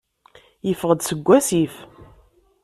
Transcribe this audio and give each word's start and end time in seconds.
Yeffeɣ-d 0.67 0.99
seg 1.03 1.19
wasif. 1.27 1.75